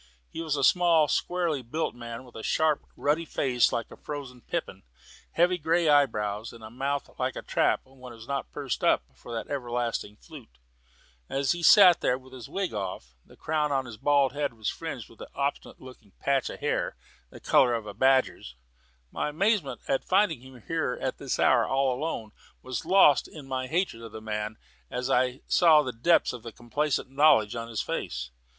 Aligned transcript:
He 0.31 0.41
was 0.41 0.55
a 0.55 0.63
small, 0.63 1.07
squarely 1.07 1.61
built 1.61 1.93
man, 1.93 2.23
with 2.23 2.33
a 2.35 2.41
sharp 2.41 2.87
ruddy 2.97 3.23
face 3.23 3.71
like 3.71 3.91
a 3.91 3.95
frozen 3.95 4.41
pippin, 4.41 4.81
heavy 5.33 5.59
grey 5.59 5.87
eyebrows, 5.89 6.51
and 6.51 6.63
a 6.63 6.71
mouth 6.71 7.07
like 7.19 7.35
a 7.35 7.43
trap 7.43 7.81
when 7.83 8.11
it 8.11 8.15
was 8.15 8.27
not 8.27 8.51
pursed 8.51 8.83
up 8.83 9.03
for 9.13 9.31
that 9.31 9.47
everlasting 9.47 10.15
flute. 10.15 10.57
As 11.29 11.51
he 11.51 11.61
sat 11.61 12.01
there 12.01 12.17
with 12.17 12.33
his 12.33 12.49
wig 12.49 12.73
off, 12.73 13.13
the 13.23 13.37
crown 13.37 13.71
of 13.71 13.85
his 13.85 13.97
bald 13.97 14.33
head 14.33 14.53
was 14.55 14.71
fringed 14.71 15.07
with 15.07 15.21
an 15.21 15.27
obstinate 15.35 15.79
looking 15.79 16.13
patch 16.19 16.49
of 16.49 16.61
hair, 16.61 16.95
the 17.29 17.39
colour 17.39 17.75
of 17.75 17.85
a 17.85 17.93
badger's. 17.93 18.55
My 19.11 19.29
amazement 19.29 19.81
at 19.87 20.03
finding 20.03 20.41
him 20.41 20.63
here 20.67 20.97
at 20.99 21.19
this 21.19 21.37
hour, 21.37 21.65
and 21.65 21.71
alone, 21.71 22.31
was 22.63 22.85
lost 22.87 23.27
in 23.27 23.47
my 23.47 23.67
hatred 23.67 24.01
of 24.01 24.13
the 24.13 24.19
man 24.19 24.57
as 24.89 25.11
I 25.11 25.41
saw 25.45 25.83
the 25.83 25.93
depths 25.93 26.33
of 26.33 26.41
complacent 26.55 27.11
knowledge 27.11 27.55
in 27.55 27.67
his 27.67 27.83
face. 27.83 28.31